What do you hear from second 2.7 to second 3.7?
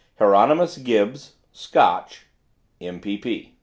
MPP."